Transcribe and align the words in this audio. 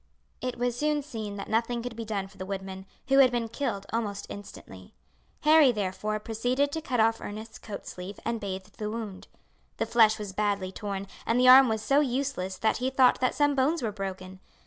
It 0.41 0.57
was 0.57 0.75
soon 0.75 1.03
seen 1.03 1.35
that 1.35 1.47
nothing 1.47 1.83
could 1.83 1.95
be 1.95 2.05
done 2.05 2.27
for 2.27 2.39
the 2.39 2.45
woodman, 2.47 2.87
who 3.09 3.19
had 3.19 3.29
been 3.31 3.47
killed 3.47 3.85
almost 3.93 4.25
instantly. 4.31 4.95
Harry, 5.41 5.71
therefore, 5.71 6.19
proceeded 6.19 6.71
to 6.71 6.81
cut 6.81 6.99
off 6.99 7.21
Ernest's 7.21 7.59
coat 7.59 7.85
sleeve 7.85 8.19
and 8.25 8.41
bathed 8.41 8.79
the 8.79 8.89
wound. 8.89 9.27
The 9.77 9.85
flesh 9.85 10.17
was 10.17 10.33
badly 10.33 10.71
torn, 10.71 11.05
and 11.27 11.39
the 11.39 11.49
arm 11.49 11.69
was 11.69 11.83
so 11.83 11.99
useless 11.99 12.57
that 12.57 12.77
he 12.77 12.89
thought 12.89 13.19
that 13.19 13.35
some 13.35 13.53
bones 13.53 13.83
were 13.83 13.91
broken. 13.91 14.39